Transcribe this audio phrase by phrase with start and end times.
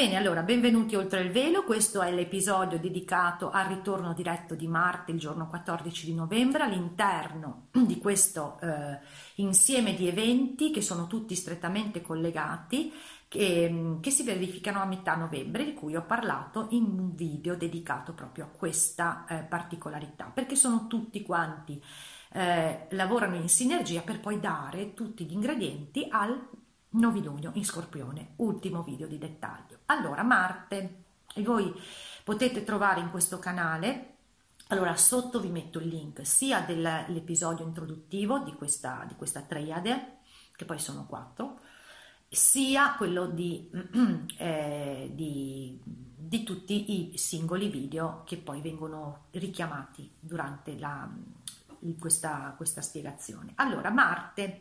[0.00, 5.12] Bene, allora, benvenuti oltre il velo, questo è l'episodio dedicato al ritorno diretto di Marte
[5.12, 8.98] il giorno 14 di novembre all'interno di questo eh,
[9.34, 12.90] insieme di eventi che sono tutti strettamente collegati
[13.28, 18.14] che, che, si verificano a metà novembre, di cui ho parlato in un video dedicato
[18.14, 21.78] proprio a questa eh, particolarità, perché sono tutti quanti
[22.32, 26.40] eh, lavorano in sinergia per poi dare tutti gli ingredienti al
[26.90, 29.78] novilunio in scorpione, ultimo video di dettaglio.
[29.86, 31.04] Allora, Marte,
[31.34, 31.72] e voi
[32.24, 34.14] potete trovare in questo canale,
[34.68, 40.18] allora sotto vi metto il link sia dell'episodio introduttivo di questa, di questa triade,
[40.56, 41.60] che poi sono quattro,
[42.28, 43.68] sia quello di,
[44.36, 51.08] eh, di, di, tutti i singoli video che poi vengono richiamati durante la,
[51.98, 53.52] questa, questa spiegazione.
[53.56, 54.60] Allora, Marte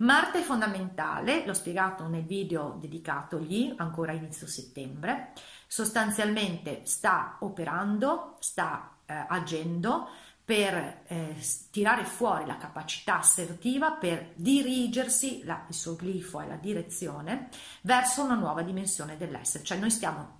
[0.00, 5.32] Marte è fondamentale, l'ho spiegato nel video dedicatogli ancora inizio settembre,
[5.66, 10.08] sostanzialmente sta operando, sta eh, agendo
[10.42, 11.36] per eh,
[11.70, 17.50] tirare fuori la capacità assertiva per dirigersi, la, il suo glifo è la direzione,
[17.82, 20.38] verso una nuova dimensione dell'essere, cioè noi stiamo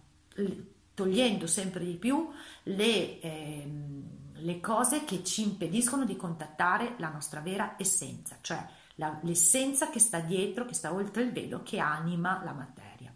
[0.95, 2.31] togliendo sempre di più
[2.63, 3.21] le...
[3.21, 3.71] Eh,
[4.41, 8.67] le cose che ci impediscono di contattare la nostra vera essenza, cioè
[9.01, 13.13] la, l'essenza che sta dietro, che sta oltre il velo, che anima la materia.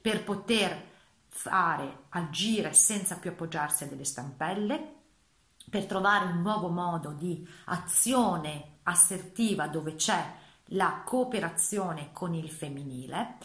[0.00, 0.90] Per poter
[1.28, 4.96] fare, agire senza più appoggiarsi a delle stampelle,
[5.70, 10.34] per trovare un nuovo modo di azione assertiva dove c'è
[10.66, 13.36] la cooperazione con il femminile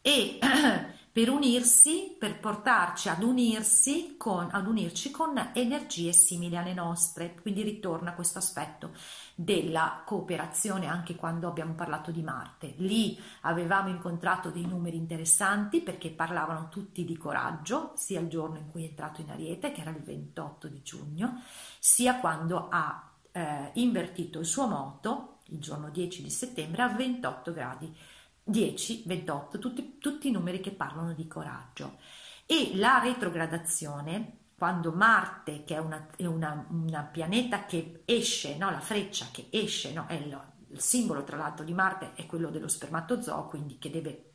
[0.00, 0.38] e
[1.16, 7.36] per unirsi, per portarci ad unirsi con, ad unirci con energie simili alle nostre.
[7.40, 8.90] Quindi ritorna questo aspetto
[9.34, 12.74] della cooperazione anche quando abbiamo parlato di Marte.
[12.76, 18.70] Lì avevamo incontrato dei numeri interessanti perché parlavano tutti di coraggio, sia il giorno in
[18.70, 21.40] cui è entrato in Ariete, che era il 28 di giugno,
[21.78, 27.52] sia quando ha eh, invertito il suo moto, il giorno 10 di settembre, a 28
[27.54, 27.96] gradi
[28.48, 31.98] 10, 28, tutti, tutti i numeri che parlano di coraggio.
[32.46, 38.70] E la retrogradazione, quando Marte, che è una, una, una pianeta che esce, no?
[38.70, 40.06] la freccia che esce, no?
[40.28, 44.30] lo, il simbolo tra l'altro di Marte è quello dello spermatozoo, quindi che deve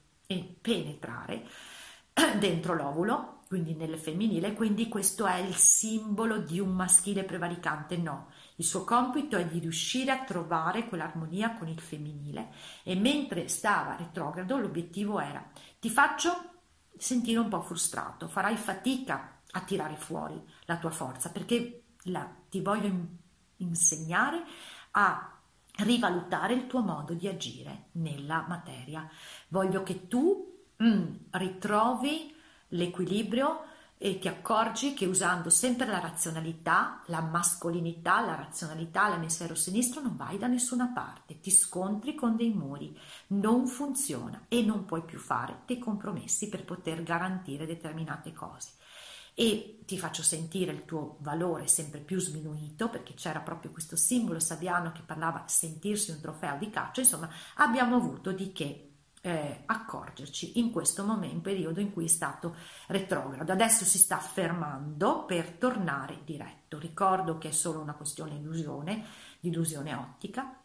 [0.59, 1.47] penetrare
[2.37, 8.27] dentro l'ovulo, quindi nel femminile, quindi questo è il simbolo di un maschile prevaricante, no,
[8.61, 13.95] il suo compito è di riuscire a trovare quell'armonia con il femminile e mentre stava
[13.95, 15.43] retrogrado l'obiettivo era
[15.79, 16.59] ti faccio
[16.95, 22.61] sentire un po' frustrato, farai fatica a tirare fuori la tua forza perché la, ti
[22.61, 23.07] voglio in,
[23.57, 24.43] insegnare
[24.91, 25.39] a
[25.77, 29.09] rivalutare il tuo modo di agire nella materia.
[29.47, 32.35] Voglio che tu mm, ritrovi
[32.67, 33.63] l'equilibrio
[34.03, 40.15] e ti accorgi che usando sempre la razionalità, la mascolinità, la razionalità, l'emisfero sinistro non
[40.15, 42.97] vai da nessuna parte, ti scontri con dei muri,
[43.27, 48.71] non funziona e non puoi più fare dei compromessi per poter garantire determinate cose.
[49.35, 54.39] E ti faccio sentire il tuo valore sempre più sminuito perché c'era proprio questo simbolo
[54.39, 58.90] sabiano che parlava sentirsi un trofeo di caccia, insomma abbiamo avuto di che
[59.21, 62.55] eh, accorgerci in questo momento, periodo in cui è stato
[62.87, 63.51] retrogrado.
[63.51, 66.79] Adesso si sta fermando per tornare diretto.
[66.79, 69.05] Ricordo che è solo una questione illusione,
[69.39, 70.55] di illusione ottica.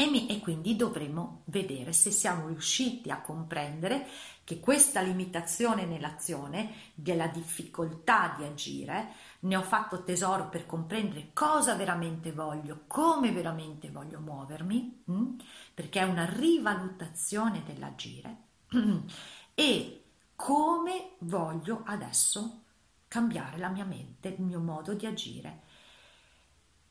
[0.00, 4.06] E, mi, e quindi dovremo vedere se siamo riusciti a comprendere
[4.44, 9.08] che questa limitazione nell'azione, della difficoltà di agire,
[9.40, 15.04] ne ho fatto tesoro per comprendere cosa veramente voglio, come veramente voglio muovermi?
[15.10, 15.38] Mm?
[15.78, 18.36] perché è una rivalutazione dell'agire
[19.54, 20.02] e
[20.34, 22.62] come voglio adesso
[23.06, 25.62] cambiare la mia mente, il mio modo di agire,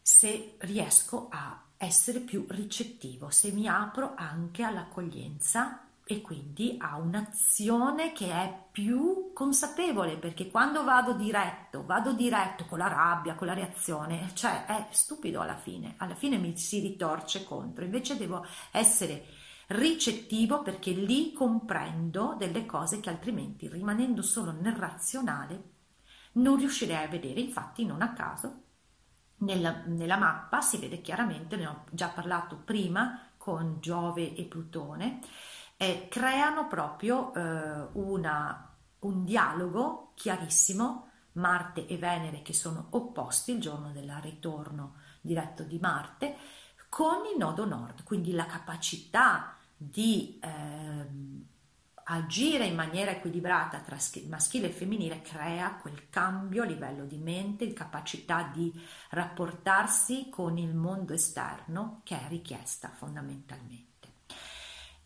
[0.01, 8.13] se riesco a essere più ricettivo, se mi apro anche all'accoglienza e quindi a un'azione
[8.13, 13.53] che è più consapevole perché quando vado diretto, vado diretto con la rabbia, con la
[13.53, 19.25] reazione, cioè è stupido alla fine, alla fine mi si ritorce contro, invece devo essere
[19.67, 25.71] ricettivo perché lì comprendo delle cose che altrimenti rimanendo solo nel razionale
[26.33, 27.41] non riuscirei a vedere.
[27.41, 28.61] Infatti non a caso
[29.39, 35.19] nella, nella mappa si vede chiaramente, ne ho già parlato prima con Giove e Plutone,
[35.77, 43.61] eh, creano proprio eh, una, un dialogo chiarissimo Marte e Venere che sono opposti il
[43.61, 46.35] giorno del ritorno diretto di Marte
[46.89, 51.05] con il nodo nord, quindi la capacità di eh,
[52.09, 53.97] agire in maniera equilibrata tra
[54.27, 58.73] maschile e femminile crea quel cambio a livello di mente, capacità di
[59.09, 63.85] rapportarsi con il mondo esterno che è richiesta fondamentalmente.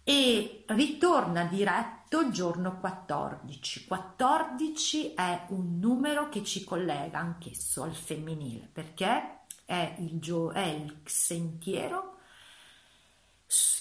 [0.03, 0.40] E
[0.75, 3.85] ritorna diretto giorno 14.
[3.85, 10.65] 14 è un numero che ci collega anch'esso al femminile perché è il, gio- è
[10.65, 12.17] il sentiero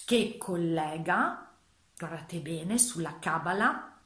[0.05, 1.51] che collega
[1.97, 3.97] guardate bene, sulla Kabbalah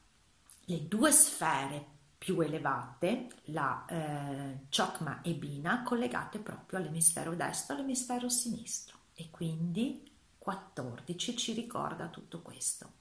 [0.66, 7.78] le due sfere più elevate, la eh, Chokma e Bina, collegate proprio all'emisfero destro e
[7.78, 8.96] all'emisfero sinistro.
[9.14, 10.02] E quindi
[10.46, 12.92] 14 ci ricorda tutto questo.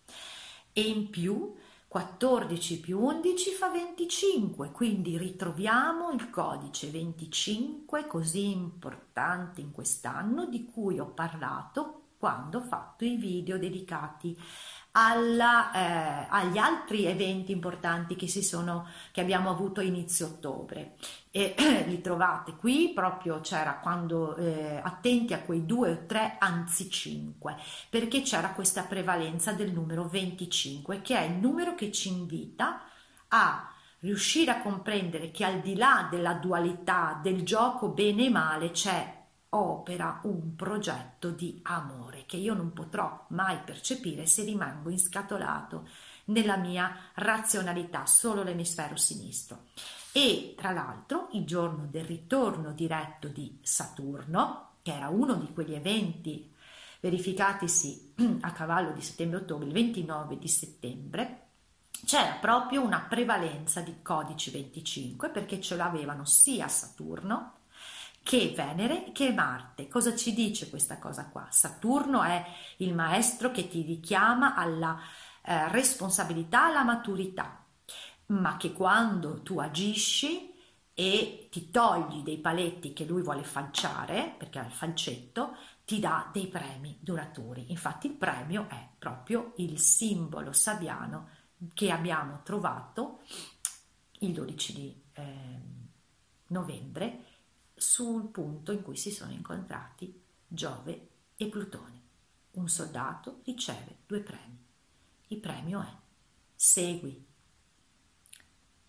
[0.74, 1.54] E in più
[1.88, 10.66] 14 più 11 fa 25, quindi ritroviamo il codice 25 così importante in quest'anno di
[10.66, 14.36] cui ho parlato quando ho fatto i video dedicati
[14.98, 20.96] alla, eh, agli altri eventi importanti che, sono, che abbiamo avuto a inizio ottobre.
[21.32, 21.54] E
[21.88, 27.58] li trovate qui, proprio c'era quando eh, attenti a quei due o tre, anzi cinque,
[27.90, 32.82] perché c'era questa prevalenza del numero 25, che è il numero che ci invita
[33.30, 33.70] a
[34.00, 39.15] riuscire a comprendere che al di là della dualità del gioco bene e male c'è
[39.56, 45.88] opera un progetto di amore che io non potrò mai percepire se rimango inscatolato
[46.26, 49.66] nella mia razionalità, solo l'emisfero sinistro.
[50.12, 55.74] E tra l'altro il giorno del ritorno diretto di Saturno, che era uno di quegli
[55.74, 56.54] eventi
[57.00, 61.40] verificatisi a cavallo di settembre-ottobre, il 29 di settembre,
[62.06, 67.54] c'era proprio una prevalenza di codici 25 perché ce l'avevano sia Saturno
[68.26, 69.88] che Venere che Marte.
[69.88, 71.46] Cosa ci dice questa cosa qua?
[71.52, 72.44] Saturno è
[72.78, 75.00] il maestro che ti richiama alla
[75.44, 77.64] eh, responsabilità, alla maturità,
[78.28, 80.52] ma che quando tu agisci
[80.96, 85.56] e ti togli dei paletti che lui vuole falciare, perché ha il falcetto,
[85.86, 87.70] ti dà dei premi duraturi.
[87.70, 91.30] Infatti il premio è proprio il simbolo sabiano
[91.76, 93.22] che abbiamo trovato
[94.22, 95.62] il 12 di eh,
[96.48, 97.25] novembre
[97.76, 102.04] sul punto in cui si sono incontrati Giove e Plutone.
[102.52, 104.58] Un soldato riceve due premi.
[105.28, 105.94] Il premio è
[106.56, 107.26] segui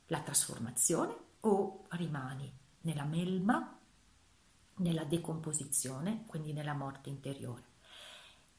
[0.06, 2.50] la trasformazione o rimani
[2.82, 3.78] nella melma,
[4.76, 7.65] nella decomposizione, quindi nella morte interiore.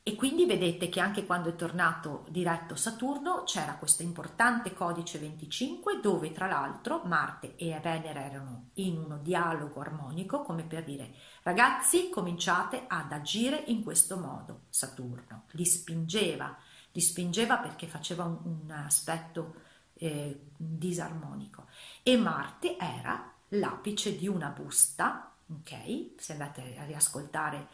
[0.07, 5.99] E quindi vedete che anche quando è tornato diretto Saturno c'era questo importante codice 25
[5.99, 11.13] dove tra l'altro Marte e Venere erano in uno dialogo armonico come per dire
[11.43, 14.61] ragazzi cominciate ad agire in questo modo.
[14.69, 16.55] Saturno li spingeva,
[16.93, 19.55] li spingeva perché faceva un, un aspetto
[19.95, 21.65] eh, disarmonico.
[22.01, 26.11] E Marte era l'apice di una busta ok?
[26.17, 27.67] Se andate a riascoltare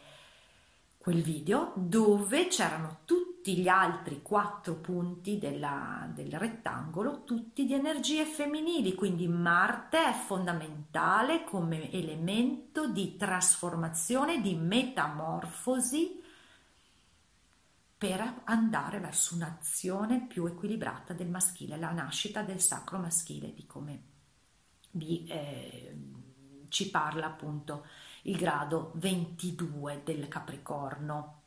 [1.04, 8.24] quel video dove c'erano tutti gli altri quattro punti della, del rettangolo, tutti di energie
[8.24, 16.22] femminili, quindi Marte è fondamentale come elemento di trasformazione, di metamorfosi
[17.98, 24.02] per andare verso un'azione più equilibrata del maschile, la nascita del sacro maschile, di come
[24.92, 25.94] vi, eh,
[26.68, 27.84] ci parla appunto
[28.24, 31.40] il grado 22 del Capricorno.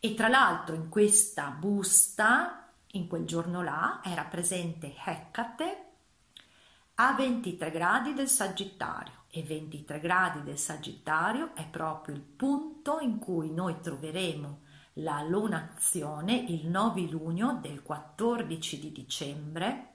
[0.00, 5.84] E tra l'altro in questa busta, in quel giorno là, era presente Hecate
[6.98, 13.18] a 23 gradi del Sagittario e 23 gradi del Sagittario è proprio il punto in
[13.18, 14.60] cui noi troveremo
[14.94, 19.92] la lunazione, il novilunio del 14 di dicembre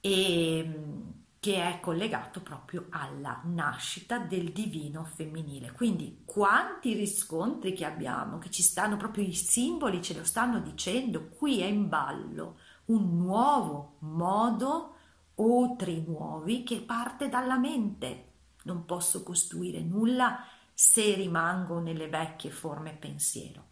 [0.00, 5.72] e che è collegato proprio alla nascita del divino femminile.
[5.72, 11.30] Quindi quanti riscontri che abbiamo, che ci stanno proprio i simboli, ce lo stanno dicendo,
[11.30, 14.94] qui è in ballo un nuovo modo
[15.34, 18.34] o tre nuovi che parte dalla mente.
[18.62, 23.66] Non posso costruire nulla se rimango nelle vecchie forme pensiero.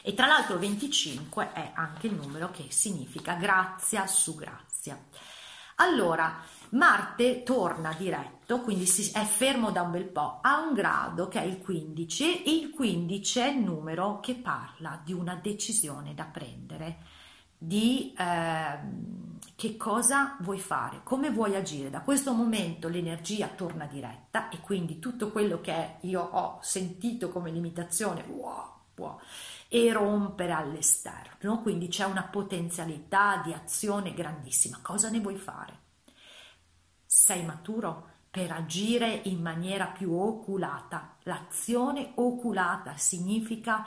[0.00, 4.98] E tra l'altro 25 è anche il numero che significa grazia su grazia.
[5.80, 11.40] Allora, Marte torna diretto, quindi è fermo da un bel po', a un grado che
[11.40, 16.24] è il 15 e il 15 è il numero che parla di una decisione da
[16.24, 16.96] prendere,
[17.56, 18.78] di eh,
[19.54, 21.90] che cosa vuoi fare, come vuoi agire.
[21.90, 27.52] Da questo momento l'energia torna diretta e quindi tutto quello che io ho sentito come
[27.52, 29.20] limitazione wow,
[29.68, 34.78] può erompere all'esterno, quindi c'è una potenzialità di azione grandissima.
[34.82, 35.86] Cosa ne vuoi fare?
[37.04, 41.16] Sei maturo per agire in maniera più oculata.
[41.24, 43.86] L'azione oculata significa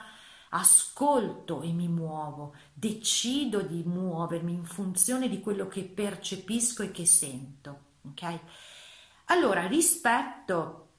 [0.50, 7.06] ascolto e mi muovo, decido di muovermi in funzione di quello che percepisco e che
[7.06, 7.80] sento.
[8.10, 8.40] Ok?
[9.26, 10.91] Allora, rispetto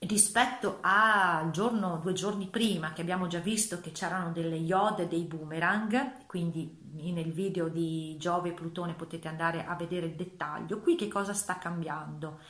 [0.00, 5.24] rispetto al giorno, due giorni prima che abbiamo già visto che c'erano delle iode dei
[5.24, 6.78] boomerang, quindi
[7.12, 11.34] nel video di Giove e Plutone potete andare a vedere il dettaglio, qui che cosa
[11.34, 12.40] sta cambiando?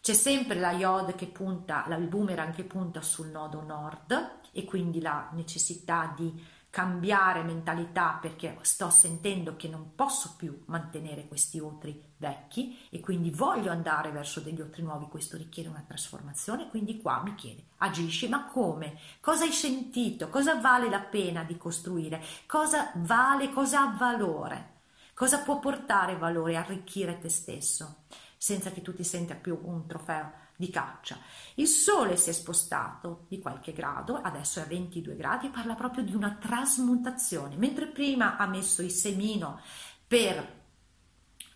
[0.00, 5.00] C'è sempre la iode che punta, il boomerang che punta sul nodo nord e quindi
[5.00, 12.00] la necessità di cambiare mentalità perché sto sentendo che non posso più mantenere questi otri
[12.18, 17.20] vecchi e quindi voglio andare verso degli otri nuovi, questo richiede una trasformazione, quindi qua
[17.24, 18.96] mi chiede, agisci, ma come?
[19.18, 20.28] Cosa hai sentito?
[20.28, 22.22] Cosa vale la pena di costruire?
[22.46, 24.76] Cosa vale, cosa ha valore?
[25.14, 28.04] Cosa può portare valore, arricchire te stesso,
[28.36, 30.32] senza che tu ti senta più un trofeo?
[30.58, 31.18] Di caccia.
[31.54, 36.02] Il Sole si è spostato di qualche grado, adesso è a 22 gradi, parla proprio
[36.02, 39.60] di una trasmutazione, mentre prima ha messo il semino
[40.04, 40.56] per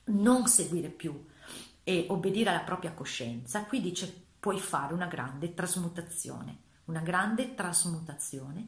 [0.05, 1.27] non seguire più
[1.83, 8.67] e obbedire alla propria coscienza, qui dice puoi fare una grande trasmutazione, una grande trasmutazione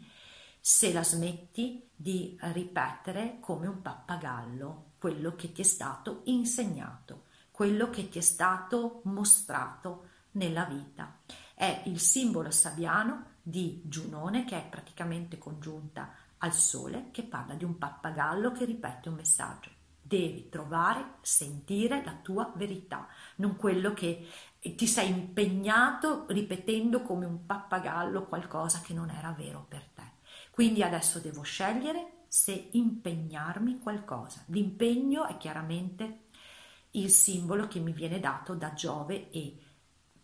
[0.60, 7.90] se la smetti di ripetere come un pappagallo quello che ti è stato insegnato, quello
[7.90, 11.20] che ti è stato mostrato nella vita.
[11.54, 17.64] È il simbolo sabiano di Giunone che è praticamente congiunta al sole che parla di
[17.64, 19.70] un pappagallo che ripete un messaggio.
[20.00, 24.28] Devi trovare, sentire la tua verità, non quello che
[24.60, 30.02] ti sei impegnato ripetendo come un pappagallo qualcosa che non era vero per te.
[30.50, 34.44] Quindi adesso devo scegliere se impegnarmi in qualcosa.
[34.48, 36.26] L'impegno è chiaramente
[36.92, 39.58] il simbolo che mi viene dato da Giove e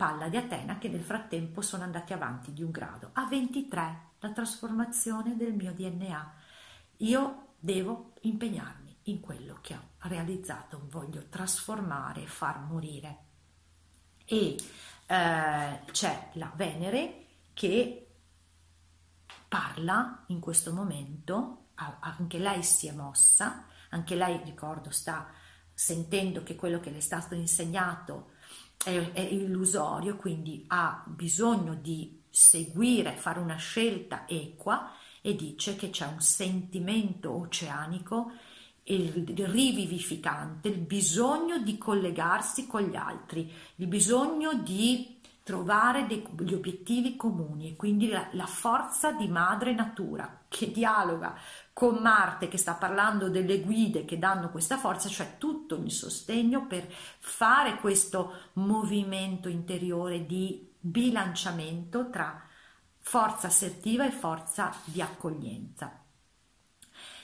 [0.00, 3.11] Palla di Atena che nel frattempo sono andati avanti di un grado.
[3.12, 6.35] A 23 la trasformazione del mio DNA.
[6.97, 13.19] Io devo impegnarmi in quello che ho realizzato, voglio trasformare far morire.
[14.25, 14.57] E
[15.04, 18.14] eh, c'è la Venere che
[19.49, 25.30] parla in questo momento, anche lei si è mossa, anche lei, ricordo, sta
[25.75, 28.38] sentendo che quello che le è stato insegnato
[28.84, 35.90] è, è illusorio, quindi ha bisogno di seguire, fare una scelta equa e dice che
[35.90, 38.32] c'è un sentimento oceanico,
[38.84, 47.16] il rivivificante, il bisogno di collegarsi con gli altri, il bisogno di trovare degli obiettivi
[47.16, 51.37] comuni e quindi la, la, forza di madre natura che dialoga
[51.73, 56.66] con Marte che sta parlando delle guide che danno questa forza, cioè tutto il sostegno
[56.66, 62.42] per fare questo movimento interiore di bilanciamento tra
[62.99, 66.00] forza assertiva e forza di accoglienza.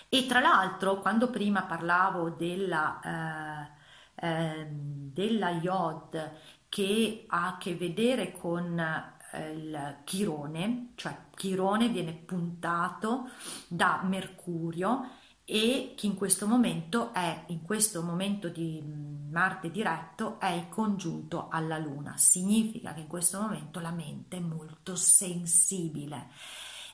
[0.09, 3.73] E tra l'altro, quando prima parlavo della,
[4.15, 6.33] eh, eh, della Yod
[6.77, 13.31] che ha a che vedere con eh, il chirone, cioè chirone viene puntato
[13.67, 15.09] da Mercurio
[15.47, 21.79] e che in questo momento è, in questo momento di Marte diretto, è congiunto alla
[21.79, 22.19] Luna.
[22.19, 26.29] Significa che in questo momento la mente è molto sensibile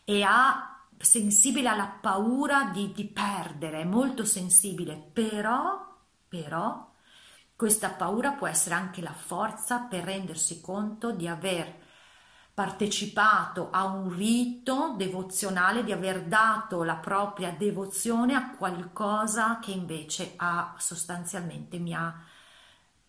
[0.04, 5.92] e ha sensibile alla paura di, di perdere, è molto sensibile, però,
[6.28, 6.91] però
[7.62, 11.72] questa paura può essere anche la forza per rendersi conto di aver
[12.52, 20.32] partecipato a un rito devozionale, di aver dato la propria devozione a qualcosa che invece
[20.38, 22.12] ha sostanzialmente mi ha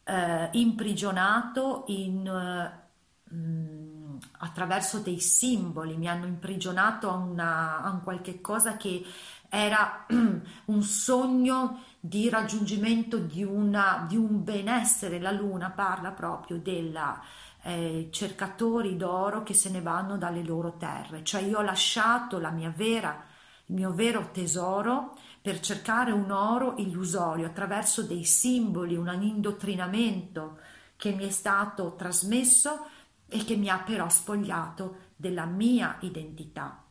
[0.03, 8.03] eh, imprigionato in, eh, mh, attraverso dei simboli, mi hanno imprigionato a, una, a un
[8.03, 9.03] qualche cosa che
[9.50, 15.22] era un sogno di raggiungimento di, una, di un benessere.
[15.22, 17.22] La luna parla proprio della,
[17.63, 22.51] eh, cercatori d'oro che se ne vanno dalle loro terre, cioè io ho lasciato la
[22.51, 23.24] mia vera,
[23.67, 30.60] il mio vero tesoro per cercare un oro illusorio attraverso dei simboli, un indottrinamento
[30.98, 32.88] che mi è stato trasmesso
[33.29, 36.83] e che mi ha però spogliato della mia identità.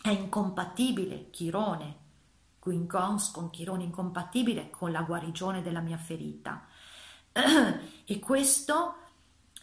[0.00, 2.01] È incompatibile Chirone,
[2.62, 6.64] Quincons con Chirone, incompatibile con la guarigione della mia ferita.
[8.04, 8.98] e questo,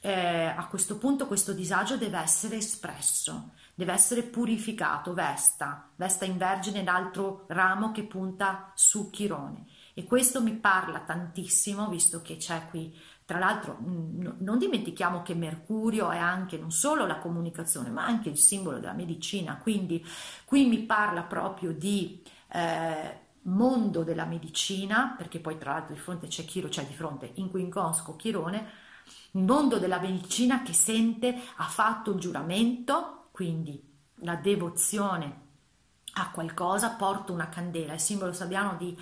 [0.02, 6.38] eh, a questo punto, questo disagio deve essere espresso, deve essere purificato, Vesta, Vesta in
[6.38, 9.66] Vergine, l'altro ramo che punta su Chirone.
[9.94, 12.94] E questo mi parla tantissimo, visto che c'è qui
[13.30, 18.40] tra l'altro non dimentichiamo che Mercurio è anche non solo la comunicazione, ma anche il
[18.40, 20.04] simbolo della medicina, quindi
[20.46, 26.28] qui mi parla proprio di eh, mondo della medicina, perché poi tra l'altro di fronte
[26.28, 28.68] c'è Chiro, c'è di fronte in Quinconsco Chirone,
[29.32, 33.82] il mondo della medicina che sente, ha fatto il giuramento, quindi
[34.22, 35.48] la devozione
[36.14, 38.98] a qualcosa, porta una candela, il simbolo sabiano di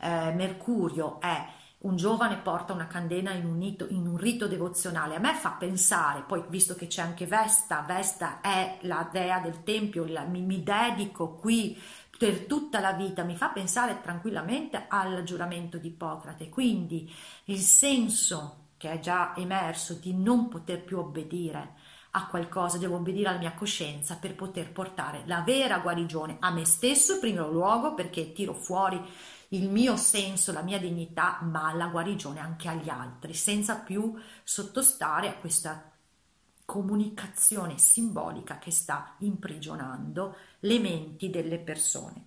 [0.00, 1.46] eh, Mercurio è
[1.82, 5.16] un giovane porta una candela in un, rito, in un rito devozionale.
[5.16, 9.64] A me fa pensare, poi visto che c'è anche Vesta, Vesta è la dea del
[9.64, 11.76] tempio, la, mi, mi dedico qui
[12.22, 16.48] per tutta la vita, mi fa pensare tranquillamente al giuramento di Ippocrate.
[16.48, 17.12] Quindi
[17.46, 21.74] il senso che è già emerso di non poter più obbedire
[22.12, 26.64] a qualcosa, devo obbedire alla mia coscienza per poter portare la vera guarigione a me
[26.64, 29.02] stesso in primo luogo perché tiro fuori
[29.48, 34.14] il mio senso, la mia dignità, ma la guarigione anche agli altri, senza più
[34.44, 35.91] sottostare a questa
[36.72, 42.24] comunicazione simbolica che sta imprigionando le menti delle persone.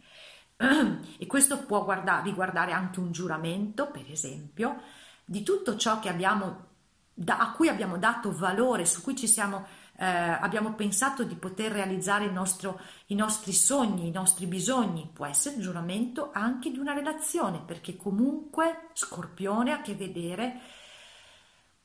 [1.17, 4.81] E questo può guardare, riguardare anche un giuramento, per esempio,
[5.25, 6.65] di tutto ciò abbiamo,
[7.11, 9.65] da, a cui abbiamo dato valore, su cui siamo
[9.97, 15.55] eh, abbiamo pensato di poter realizzare nostro, i nostri sogni, i nostri bisogni, può essere
[15.55, 20.59] il giuramento anche di una relazione, perché comunque Scorpione ha a che vedere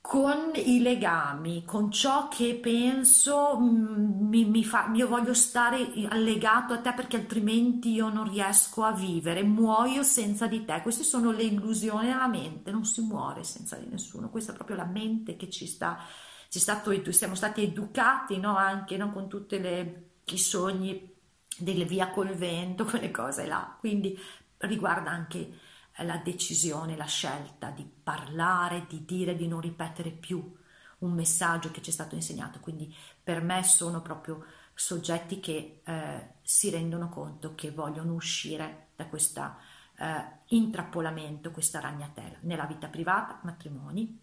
[0.00, 6.72] con i legami, con ciò che penso mm, mi, mi fa, io voglio stare allegato
[6.72, 10.80] a te perché altrimenti io non riesco a vivere, muoio senza di te.
[10.82, 14.76] Queste sono le illusioni della mente, non si muore senza di nessuno, questa è proprio
[14.76, 15.98] la mente che ci sta
[16.48, 18.56] stato, siamo stati educati no?
[18.56, 19.12] anche no?
[19.12, 21.14] con tutti i sogni
[21.56, 23.76] delle via col vento, quelle cose là.
[23.78, 24.18] Quindi
[24.58, 25.68] riguarda anche
[26.02, 30.56] la decisione, la scelta di parlare, di dire, di non ripetere più
[30.98, 32.60] un messaggio che ci è stato insegnato.
[32.60, 39.06] Quindi per me sono proprio soggetti che eh, si rendono conto che vogliono uscire da
[39.06, 39.56] questo
[39.98, 44.18] eh, intrappolamento, questa ragnatela, nella vita privata, matrimoni,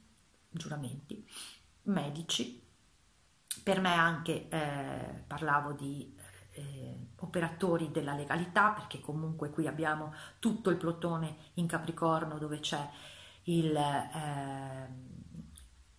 [0.49, 1.25] giuramenti
[1.83, 2.63] medici,
[3.63, 6.15] per me anche eh, parlavo di
[6.57, 12.89] eh, operatori della legalità, perché comunque qui abbiamo tutto il plotone in Capricorno dove c'è
[13.43, 14.89] il, eh,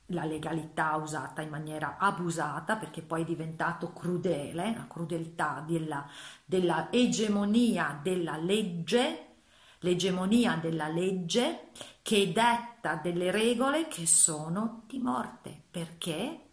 [0.07, 6.07] la legalità usata in maniera abusata, perché poi è diventato crudele, la crudeltà della,
[6.45, 9.23] della egemonia della legge
[9.81, 11.69] l'egemonia della legge
[12.03, 16.49] che detta delle regole che sono di morte, perché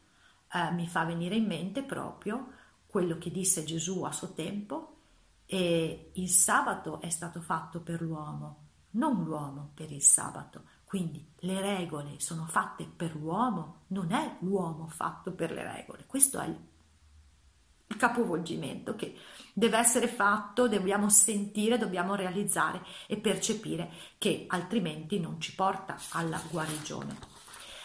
[0.52, 2.50] eh, mi fa venire in mente proprio
[2.96, 5.00] quello che disse Gesù a suo tempo,
[5.46, 10.62] e il sabato è stato fatto per l'uomo, non l'uomo per il sabato.
[10.86, 16.06] Quindi le regole sono fatte per l'uomo, non è l'uomo fatto per le regole.
[16.06, 19.14] Questo è il capovolgimento che
[19.52, 26.42] deve essere fatto, dobbiamo sentire, dobbiamo realizzare e percepire che altrimenti non ci porta alla
[26.50, 27.18] guarigione.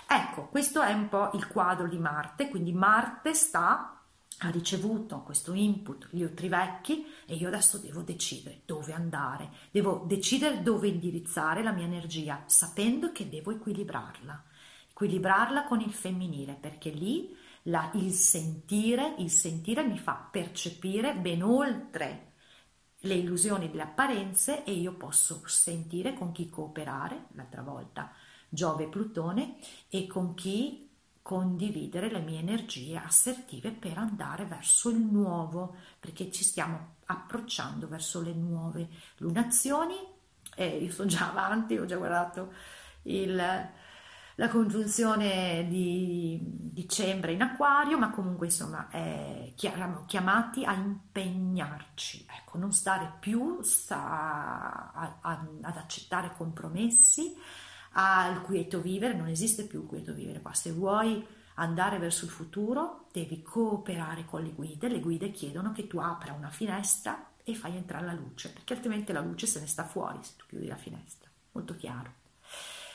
[0.07, 3.97] Ecco, questo è un po' il quadro di Marte, quindi Marte sta
[4.43, 10.05] ha ricevuto questo input, gli altri vecchi, e io adesso devo decidere dove andare, devo
[10.07, 14.45] decidere dove indirizzare la mia energia, sapendo che devo equilibrarla,
[14.91, 21.43] equilibrarla con il femminile, perché lì la, il sentire, il sentire mi fa percepire ben
[21.43, 22.33] oltre
[23.01, 28.11] le illusioni delle apparenze e io posso sentire con chi cooperare, l'altra volta
[28.49, 29.57] Giove e Plutone,
[29.89, 30.90] e con chi
[31.23, 38.21] condividere le mie energie assertive per andare verso il nuovo, perché ci stiamo approcciando verso
[38.23, 39.95] le nuove lunazioni.
[40.57, 42.53] E io sono già avanti, ho già guardato
[43.03, 52.59] il, la congiunzione di dicembre in acquario, ma comunque insomma eh, chiamati a impegnarci, ecco,
[52.59, 57.37] non stare più a, a, a, ad accettare compromessi,
[57.93, 62.31] al quieto vivere, non esiste più il quieto vivere qua, se vuoi andare verso il
[62.31, 64.89] futuro, devi cooperare con le guide.
[64.89, 69.13] Le guide chiedono che tu apra una finestra e fai entrare la luce, perché altrimenti
[69.13, 71.29] la luce se ne sta fuori se tu chiudi la finestra.
[71.53, 72.15] Molto chiaro.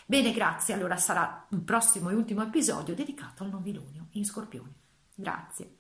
[0.06, 0.74] Bene, grazie.
[0.74, 4.74] Allora sarà il prossimo e ultimo episodio dedicato al novilunio in Scorpione.
[5.16, 5.78] Grazie.